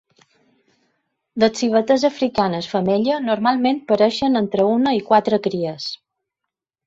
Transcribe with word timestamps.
Les 1.41 1.59
civetes 1.63 2.05
africanes 2.09 2.69
femella 2.71 3.19
normalment 3.27 3.79
pareixen 3.91 4.41
entre 4.41 4.67
una 4.73 4.95
i 5.01 5.07
quatre 5.11 5.39
cries. 5.49 5.87